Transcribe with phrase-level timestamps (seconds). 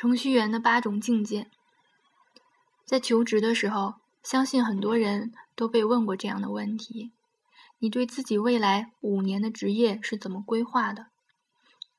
[0.00, 1.46] 程序员的八种境界。
[2.86, 7.10] 在求职的时候，相信很多人都被问过这样的问题：
[7.80, 11.08] 你对自己未来五年的职业是怎么规划的？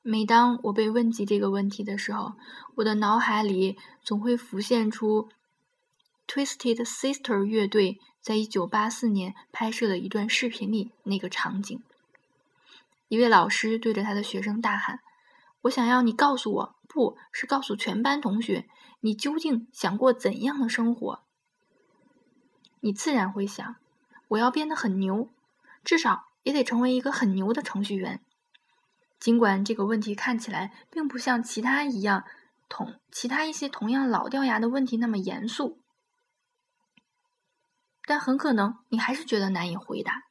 [0.02, 2.32] 每当我被问及这个问题的时候，
[2.74, 5.28] 我的脑海里总会浮现出
[6.26, 11.80] Twisted Sister 乐队在一九八四年拍摄的一段视频里那个场景。
[13.06, 14.98] 一位老师对着他的学生大喊
[15.62, 18.68] ：“我想要你告诉我，不是告诉全班同学。”
[19.04, 21.24] 你究竟想过怎样的生活？
[22.78, 23.74] 你自然会想，
[24.28, 25.28] 我要变得很牛，
[25.82, 28.22] 至少也得成为一个很牛的程序员。
[29.18, 32.22] 尽管这个问题看起来并不像其他一样
[32.68, 35.80] 同其他一些同样老掉牙的问题那么严肃，
[38.06, 40.22] 但很可能你还是觉得难以回答。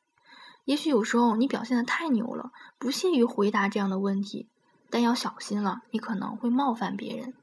[0.64, 4.48] 也许有时候你表现的太牛了，不屑于回答这样的问题，
[4.92, 7.34] 但要小心了，你可能会冒犯别人。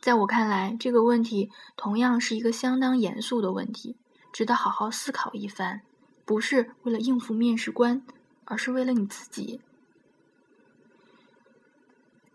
[0.00, 3.96] 在我看来，这个问题同样是一个相当严肃的问题，
[4.32, 5.82] 值得好好思考一番。
[6.24, 8.02] 不是为了应付面试官，
[8.44, 9.60] 而是为了你自己。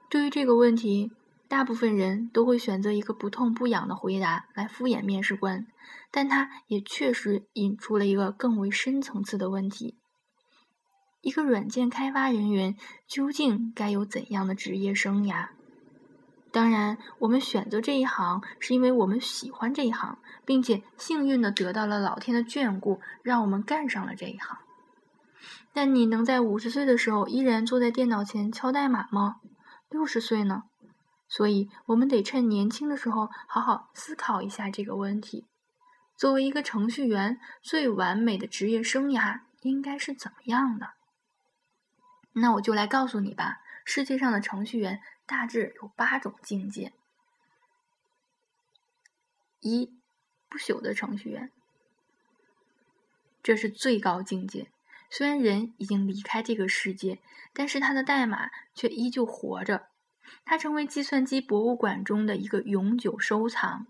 [0.09, 1.11] 对于这个问题，
[1.47, 5.65] 大部分人都会选择一个不痛不痒的回答来敷衍面试官，
[6.11, 9.97] 但它也确实引出了一个更为深层次的问题：
[11.21, 12.75] 一个软件开发人员
[13.07, 15.49] 究竟该有怎样的职业生涯？
[16.51, 24.57] 当然，我们选择这一行是因为我们喜欢这一行，并且幸运的得到了老天的眷顾，让我们干上了这一行。
[25.73, 29.35] 但你能在五十岁的时候依然坐在电脑前敲代码吗？
[29.89, 30.63] 六十岁呢？
[31.27, 35.45] 所以，我们得趁年轻的时候好好思考一下这个问题。
[36.17, 40.96] 作为一个程序员，最完美的职业生涯应该是怎么样的？
[42.39, 43.61] 那我就来告诉你吧。
[43.83, 46.91] 世界上的程序员大致有八种境界：
[49.61, 49.97] 一、
[50.49, 51.52] 不朽的程序员，
[53.42, 54.70] 这是最高境界。
[55.09, 57.20] 虽然人已经离开这个世界，
[57.53, 59.87] 但是他的代码却依旧活着，
[60.43, 63.87] 他成为计算机博物馆中的一个永久收藏。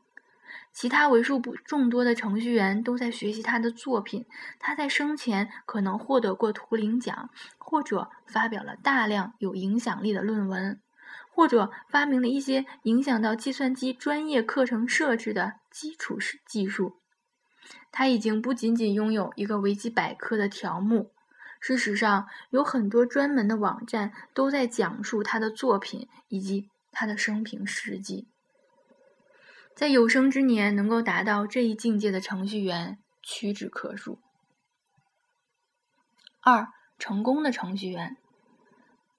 [0.80, 4.28] 其他为数不众多的程序员都在学习他的作品。
[4.60, 10.80] 他在生前可能获得过图灵奖，或者发表了大量有影响力的论文，
[11.32, 16.98] 或者发明了一些影响到计算机专业课程设置的基础式技术。
[17.92, 21.09] 他已经不仅仅拥有一个维基百科的条目，
[21.59, 28.28] 事实上，有很多专门的网站都在讲述他的作品以及他的生平事迹。
[29.78, 34.18] 在有生之年能够达到这一境界的程序员屈指可数。
[36.42, 38.18] 二，成功的程序员，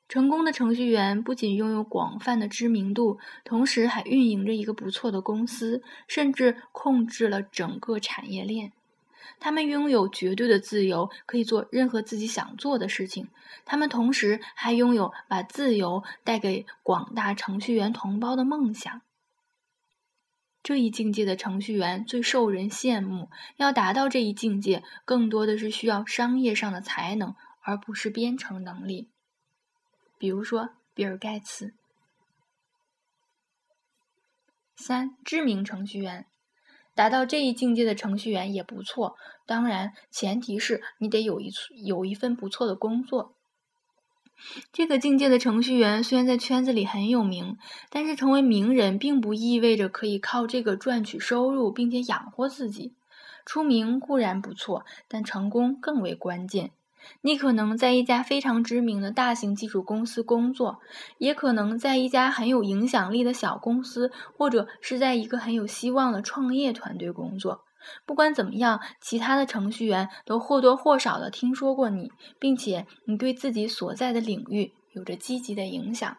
[0.08, 8.72] 成功的程序员不仅拥有广泛的知名度，同时还运营着一个不错的公司，甚至控制了整个产业链。
[9.38, 13.28] 他们拥有绝对的自由，可以做任何自己想做的事情。
[13.64, 19.02] 他们同时还拥有把自由带给广大程序员同胞的梦想。
[20.68, 23.30] 这一境界的程序员最受人羡慕。
[23.56, 29.08] 要达到这一境界，更多的是需要商业上的才能，而不是编程能力。
[30.18, 31.72] 比如说，比尔·盖茨。
[34.76, 36.26] 三，知名程序员，
[36.94, 39.16] 达到这一境界的程序员也不错。
[39.46, 41.50] 当然，前提是你得有一
[41.82, 43.37] 有一份不错的工作。
[44.72, 47.58] 这个境界的程序员虽然在圈子里很有名，
[47.90, 52.94] 但是成为名人并不意味着可以靠这个赚取收入，并且养活自己。
[53.44, 56.70] 出名固然不错，但成功更为关键。
[57.22, 60.80] 你可能在一家非常知名的大型技术公司工作，
[61.16, 67.64] 也可能在一家很有影响力的小公司，或者是在一个很有希望的创业团队工作。
[68.06, 76.16] 不管怎么样，其他的程序员都或多或少的听说过你，并且你对自己所在的领域有着积极的影响。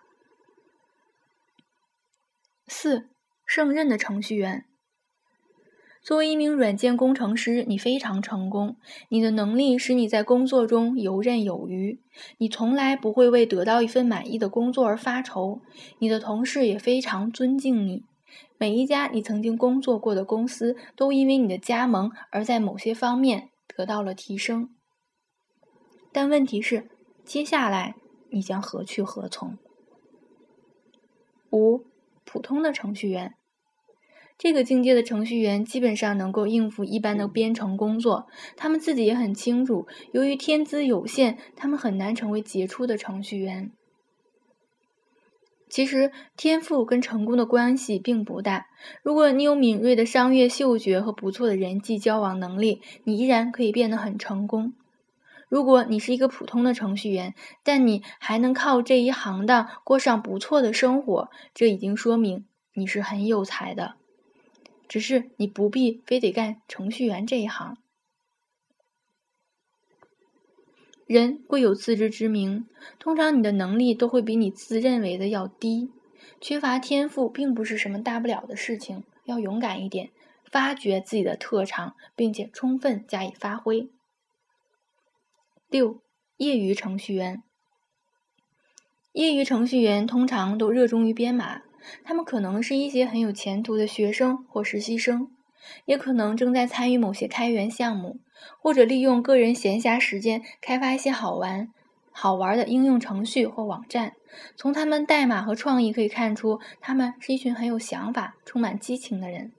[2.68, 3.10] 四，
[3.46, 4.66] 胜任的程序员。
[6.02, 8.78] 作为一名软件工程师，你非常成功，
[9.10, 12.00] 你的能力使你在工作中游刃有余，
[12.38, 15.62] 你从来不会为得到一份满意的工作而发愁，
[16.00, 18.06] 你的同事也非常尊敬你。
[18.60, 24.70] 每一家你曾经工作过的公司，都因为你的加盟而在某些方面得到了提升。
[26.12, 26.90] 但问题是，
[27.24, 27.96] 接下来
[28.32, 29.58] 你将何去何从？
[31.52, 31.86] 五，
[32.26, 33.36] 普通的程序员，
[34.38, 38.28] 这个境界的程序员基本上能够应付一般的编程工作。
[38.58, 43.72] 他们自己也很清楚，由于天资有限，他们很难成为杰出的程序员。
[45.70, 48.68] 其实天赋跟成功的关系并不大。
[49.04, 54.74] 如果你有敏锐的商业嗅觉和不错的人际交往能力，你依然可以变得很成功。
[55.48, 57.34] 如果你是一个普通的程序员，
[57.64, 63.96] 但你还能靠这一行当过上不错的生活，这已经说明你是很有才的。
[64.88, 67.78] 只是你不必非得干程序员这一行。
[71.10, 72.68] 人贵有自知之明，
[73.00, 75.90] 通常你的能力都会比你自认为的要低。
[76.40, 80.12] 缺乏天赋并不是什么大不了的事情，要勇敢一点，
[80.52, 83.90] 发掘自己的特长，并且充分加以发挥。
[85.68, 86.00] 六，
[86.38, 87.42] 业余程序员。
[89.14, 91.64] 业余程序员通常都热衷于编码，
[92.04, 95.32] 他们可能是一些很有前途的学生或实习生。
[95.86, 98.20] 也可能正在参与某些开源项目，
[98.60, 101.74] 或者利用个人闲暇时间开发一些好玩、
[102.12, 104.14] 好玩的应用程序或网站。
[104.56, 109.52] 从他们代码和创意可以看出，他们是一群很有想法、充满激情的人。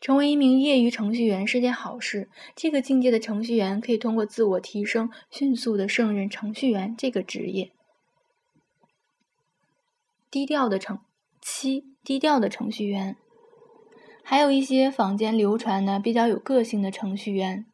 [0.00, 2.28] 成为一名业余程序员是件好事。
[2.54, 7.72] 这个境界的程序员可以通过自我提升，迅速的胜任程序员这个职业。
[10.30, 11.00] 低调的程
[11.40, 13.16] 七，低调的程序员。
[14.28, 17.64] 还有一些坊间流传的比较有个性的程序员，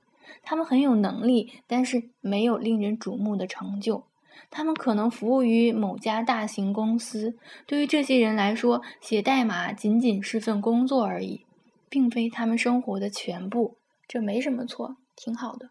[0.42, 4.04] 他们很有能力，但是没有令人瞩目的成就。
[4.50, 7.38] 他们可能服务于某家大型公司。
[7.64, 11.46] 对于这些人来说，写代码仅仅是份工作而已，
[11.88, 13.78] 并非他们生活的全部。
[14.06, 15.70] 这没什么错，挺好的。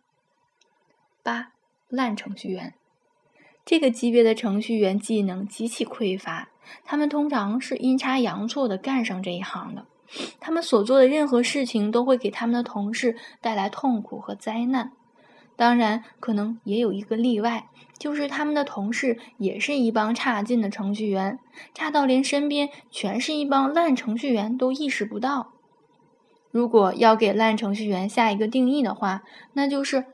[1.21, 1.51] 八
[1.89, 2.73] 烂程序员，
[3.63, 6.49] 这个级别的程序员技能极其匮乏，
[6.83, 9.85] 他们通常是阴差阳错的干上这一行的。
[10.39, 14.91] 他们所做的任何事情都会给他们的同事带来痛苦和灾难。
[15.55, 17.69] 当然，可能也有一个例外，
[17.99, 21.37] 就是他们的同事也是一帮差劲的程序员，
[21.73, 25.53] 差到连身边全是一帮烂程序员都意识不到。
[26.49, 29.21] 如果要给烂程序员下一个定义的话，
[29.53, 30.05] 那就是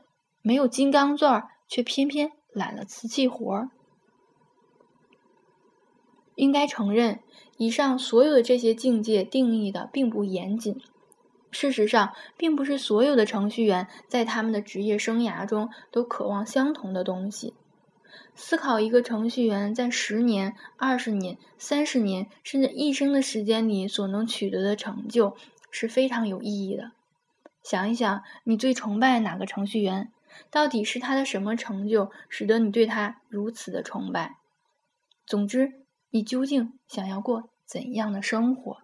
[0.42, 3.70] 没有金刚钻，却偏偏揽了瓷器活儿。
[6.34, 7.20] 应该承认，
[7.58, 10.80] 以上所有的这些境界定义的并不严谨。
[11.50, 17.54] 事实上，并不是所有的程序员在他们的职业生涯中都渴望相同的东西。
[18.34, 25.36] 思考一个程序员在十年、二十年、三十年，甚至一生的时间里所能取得的成就，
[25.70, 26.92] 是非常有意义的。
[27.62, 30.12] 想一想，你最崇拜哪个程序员？
[30.50, 34.36] 到底是他的什么成就，使得你对他如此的崇拜？
[35.26, 35.87] 总之。
[36.18, 38.78] 你究竟想要过怎样的生活？